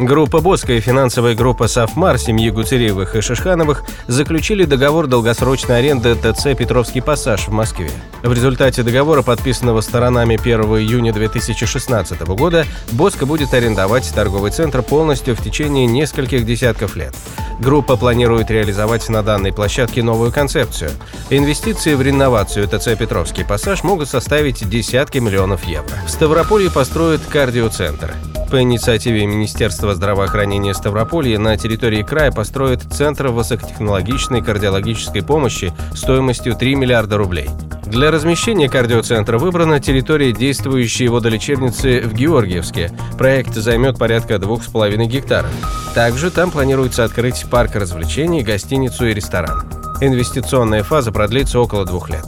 Группа 0.00 0.40
Боска 0.40 0.72
и 0.72 0.80
финансовая 0.80 1.34
группа 1.34 1.68
«Сафмар» 1.68 2.16
семьи 2.16 2.48
Гуцериевых 2.48 3.16
и 3.16 3.20
Шишхановых 3.20 3.84
заключили 4.06 4.64
договор 4.64 5.06
долгосрочной 5.06 5.80
аренды 5.80 6.14
ТЦ 6.14 6.56
«Петровский 6.58 7.02
пассаж» 7.02 7.48
в 7.48 7.52
Москве. 7.52 7.90
В 8.22 8.32
результате 8.32 8.82
договора, 8.82 9.20
подписанного 9.20 9.82
сторонами 9.82 10.40
1 10.40 10.62
июня 10.62 11.12
2016 11.12 12.18
года, 12.28 12.64
Боска 12.92 13.26
будет 13.26 13.52
арендовать 13.52 14.10
торговый 14.14 14.52
центр 14.52 14.80
полностью 14.80 15.36
в 15.36 15.44
течение 15.44 15.84
нескольких 15.84 16.46
десятков 16.46 16.96
лет. 16.96 17.14
Группа 17.58 17.98
планирует 17.98 18.50
реализовать 18.50 19.06
на 19.10 19.22
данной 19.22 19.52
площадке 19.52 20.02
новую 20.02 20.32
концепцию. 20.32 20.92
Инвестиции 21.28 21.92
в 21.92 22.00
реновацию 22.00 22.66
ТЦ 22.66 22.98
«Петровский 22.98 23.44
пассаж» 23.44 23.84
могут 23.84 24.08
составить 24.08 24.66
десятки 24.66 25.18
миллионов 25.18 25.64
евро. 25.64 25.92
В 26.06 26.10
Ставрополье 26.10 26.70
построят 26.70 27.20
кардиоцентр. 27.28 28.14
По 28.50 28.60
инициативе 28.62 29.26
Министерства 29.26 29.94
здравоохранения 29.94 30.74
Ставрополья 30.74 31.38
на 31.38 31.56
территории 31.56 32.02
края 32.02 32.32
построят 32.32 32.82
Центр 32.82 33.28
высокотехнологичной 33.28 34.42
кардиологической 34.42 35.22
помощи 35.22 35.72
стоимостью 35.94 36.56
3 36.56 36.74
миллиарда 36.74 37.16
рублей. 37.16 37.48
Для 37.86 38.10
размещения 38.10 38.68
кардиоцентра 38.68 39.38
выбрана 39.38 39.78
территория 39.78 40.32
действующей 40.32 41.06
водолечебницы 41.06 42.00
в 42.00 42.12
Георгиевске. 42.12 42.90
Проект 43.16 43.54
займет 43.54 43.98
порядка 43.98 44.34
2,5 44.34 45.06
гектаров. 45.06 45.50
Также 45.94 46.32
там 46.32 46.50
планируется 46.50 47.04
открыть 47.04 47.46
парк 47.48 47.76
развлечений, 47.76 48.42
гостиницу 48.42 49.06
и 49.06 49.14
ресторан. 49.14 49.62
Инвестиционная 50.00 50.82
фаза 50.82 51.12
продлится 51.12 51.60
около 51.60 51.84
двух 51.84 52.10
лет. 52.10 52.26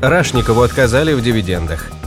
Рашникову 0.00 0.62
отказали 0.62 1.12
в 1.12 1.22
дивидендах– 1.22 1.90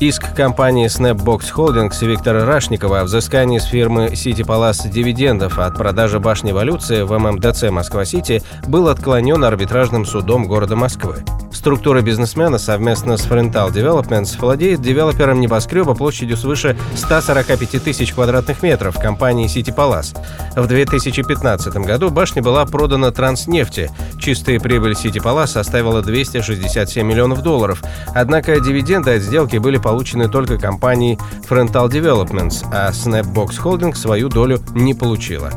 Иск 0.00 0.32
компании 0.32 0.86
Snapbox 0.86 1.52
Holdings 1.56 2.06
Виктора 2.06 2.44
Рашникова 2.44 3.00
о 3.00 3.04
взыскании 3.04 3.58
с 3.58 3.64
фирмы 3.64 4.06
City 4.12 4.46
Palace 4.46 4.88
дивидендов 4.88 5.58
от 5.58 5.76
продажи 5.76 6.20
башни 6.20 6.52
эволюции 6.52 7.02
в 7.02 7.18
ММДЦ 7.18 7.70
Москва-Сити 7.72 8.44
был 8.68 8.86
отклонен 8.86 9.42
арбитражным 9.42 10.06
судом 10.06 10.46
города 10.46 10.76
Москвы. 10.76 11.24
Структура 11.50 12.02
бизнесмена 12.02 12.58
совместно 12.58 13.16
с 13.16 13.26
Frental 13.26 13.72
Developments 13.72 14.38
владеет 14.38 14.80
девелопером 14.80 15.40
небоскреба 15.40 15.94
площадью 15.94 16.36
свыше 16.36 16.76
145 16.94 17.82
тысяч 17.82 18.12
квадратных 18.12 18.62
метров 18.62 18.96
компании 19.00 19.48
City 19.48 19.74
Palace. 19.74 20.16
В 20.54 20.68
2015 20.68 21.74
году 21.78 22.10
башня 22.10 22.42
была 22.42 22.64
продана 22.66 23.10
Транснефти. 23.10 23.90
Чистая 24.20 24.60
прибыль 24.60 24.92
City 24.92 25.20
Palace 25.20 25.48
составила 25.48 26.02
267 26.02 27.04
миллионов 27.04 27.42
долларов. 27.42 27.82
Однако 28.14 28.60
дивиденды 28.60 29.16
от 29.16 29.22
сделки 29.22 29.56
были 29.56 29.78
получены 29.88 30.28
только 30.28 30.58
компанией 30.58 31.18
Frental 31.48 31.88
Developments, 31.88 32.62
а 32.70 32.90
Snapbox 32.90 33.58
Holding 33.64 33.94
свою 33.94 34.28
долю 34.28 34.60
не 34.74 34.92
получила. 34.92 35.50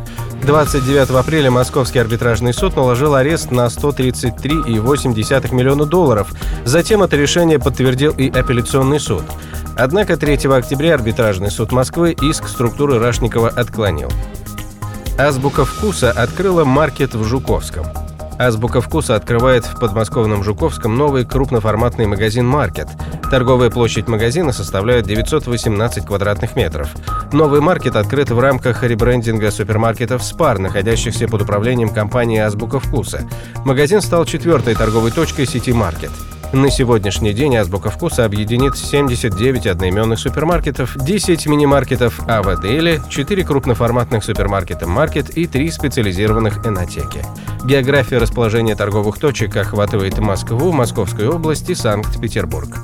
29 0.44 1.10
апреля 1.10 1.52
Московский 1.52 2.00
арбитражный 2.00 2.54
суд 2.54 2.78
наложил 2.78 3.16
арест 3.16 3.52
на 3.52 3.66
133,8 3.66 5.54
миллиона 5.54 5.86
долларов. 5.86 6.32
Затем 6.64 7.04
это 7.04 7.18
решение 7.18 7.60
подтвердил 7.60 8.14
и 8.14 8.30
апелляционный 8.30 9.02
суд. 9.02 9.24
Однако 9.76 10.16
3 10.16 10.36
октября 10.48 10.94
арбитражный 10.94 11.52
суд 11.52 11.74
Москвы 11.74 12.16
иск 12.22 12.48
структуры 12.48 13.00
Рашникова 13.00 13.50
отклонил. 13.50 14.10
Азбука 15.18 15.66
вкуса 15.66 16.10
открыла 16.10 16.64
маркет 16.64 17.16
в 17.16 17.24
Жуковском– 17.26 17.86
Азбука 18.42 18.82
вкуса 18.82 19.14
открывает 19.16 19.66
в 19.66 19.80
подмосковном 19.80 20.44
Жуковском 20.44 20.98
новый 20.98 21.26
крупноформатный 21.26 22.08
магазин 22.08 22.48
«Маркет». 22.48 22.88
Торговая 23.30 23.70
площадь 23.70 24.08
магазина 24.08 24.52
составляет 24.52 25.06
918 25.06 26.08
квадратных 26.08 26.56
метров. 26.56 26.90
Новый 27.32 27.62
маркет 27.62 27.96
открыт 27.96 28.32
в 28.32 28.40
рамках 28.40 28.82
ребрендинга 28.82 29.52
супермаркетов 29.52 30.24
«Спар», 30.24 30.58
находящихся 30.58 31.28
под 31.28 31.44
управлением 31.44 31.90
компании 31.90 32.40
«Азбука 32.40 32.80
вкуса». 32.80 33.30
Магазин 33.64 34.02
стал 34.02 34.26
четвертой 34.26 34.74
торговой 34.74 35.12
точкой 35.12 35.46
сети 35.46 35.72
«Маркет». 35.72 36.10
На 36.54 36.70
сегодняшний 36.70 37.32
день 37.32 37.56
Азбука 37.56 37.90
Вкуса 37.90 38.26
объединит 38.26 38.76
79 38.76 39.68
одноименных 39.68 40.20
супермаркетов, 40.20 40.98
10 40.98 41.48
мини-маркетов 41.48 42.20
AB 42.28 42.48
Daily, 42.48 43.10
4 43.10 43.44
крупноформатных 43.46 44.22
супермаркета 44.22 44.86
«Маркет» 44.86 45.30
и 45.30 45.48
3 45.48 45.72
специализированных 45.72 46.66
энотеки. 46.68 47.26
География 47.64 48.18
расположения 48.18 48.76
торговых 48.76 49.18
точек 49.18 49.56
охватывает 49.56 50.20
Москву, 50.20 50.74
Московскую 50.74 51.34
область 51.34 51.70
и 51.70 51.76
Санкт-Петербург. 51.76 52.80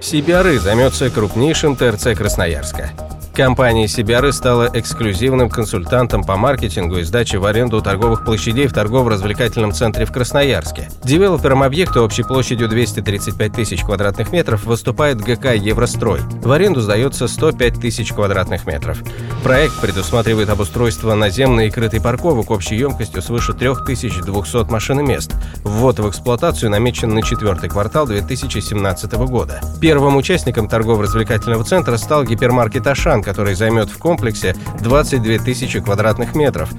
CBRE 0.00 0.60
займется 0.60 1.10
крупнейшим 1.10 1.74
ТРЦ 1.74 2.16
Красноярска. 2.16 2.92
Компания 3.38 3.84
CBRE 3.84 4.32
стала 4.32 4.68
эксклюзивным 4.74 5.48
консультантом 5.48 6.24
по 6.24 6.36
маркетингу 6.36 6.98
и 6.98 7.04
сдаче 7.04 7.38
в 7.38 7.46
аренду 7.46 7.80
торговых 7.80 8.24
площадей 8.24 8.66
в 8.66 8.72
торгово-развлекательном 8.72 9.70
центре 9.70 10.06
в 10.06 10.10
Красноярске. 10.10 10.90
Девелопером 11.04 11.62
объекта 11.62 12.02
общей 12.02 12.24
площадью 12.24 12.68
235 12.68 13.52
тысяч 13.52 13.84
квадратных 13.84 14.32
метров 14.32 14.64
выступает 14.64 15.20
ГК 15.20 15.52
«Еврострой». 15.52 16.18
В 16.42 16.50
аренду 16.50 16.80
сдается 16.80 17.28
105 17.28 17.80
тысяч 17.80 18.12
квадратных 18.12 18.66
метров. 18.66 18.98
Проект 19.44 19.80
предусматривает 19.80 20.50
обустройство 20.50 21.14
наземной 21.14 21.68
и 21.68 21.70
крытой 21.70 22.00
парковок 22.00 22.50
общей 22.50 22.74
емкостью 22.74 23.22
свыше 23.22 23.52
3200 23.52 24.68
машин 24.68 24.98
и 24.98 25.04
мест. 25.04 25.32
Ввод 25.62 26.00
в 26.00 26.08
эксплуатацию 26.08 26.72
намечен 26.72 27.14
на 27.14 27.22
четвертый 27.22 27.70
квартал 27.70 28.08
2017 28.08 29.12
года. 29.28 29.60
Первым 29.80 30.16
участником 30.16 30.68
торгово-развлекательного 30.68 31.62
центра 31.62 31.96
стал 31.98 32.24
гипермаркет 32.24 32.84
«Ашан», 32.84 33.22
который 33.28 33.54
займет 33.54 33.90
в 33.90 33.98
комплексе 33.98 34.56
22 34.80 35.44
тысячи 35.44 35.80
квадратных 35.80 36.34
метров. 36.34 36.70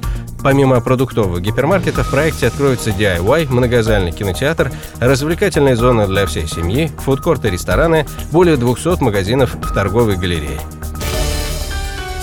Помимо 0.42 0.82
продуктовых 0.82 1.44
гипермаркетов 1.44 2.08
в 2.08 2.10
проекте 2.10 2.48
откроется 2.48 2.90
DIY, 2.90 3.52
многозальный 3.52 4.12
кинотеатр, 4.12 4.72
развлекательная 5.00 5.76
зона 5.76 6.08
для 6.08 6.26
всей 6.26 6.48
семьи, 6.48 6.92
фудкорты, 7.06 7.52
рестораны, 7.52 8.08
более 8.32 8.58
200 8.58 9.04
магазинов 9.04 9.54
в 9.54 9.74
торговой 9.76 10.18
галерее. 10.18 10.60